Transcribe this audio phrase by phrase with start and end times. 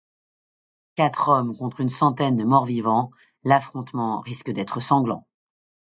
[0.95, 3.11] Quatre hommes contre une centaine de mort-vivants,
[3.43, 5.27] l'affrontement risque d'être sanglant...